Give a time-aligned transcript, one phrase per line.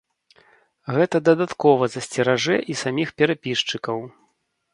[0.95, 3.97] Гэта дадаткова засцеражэ і саміх перапісчыкаў.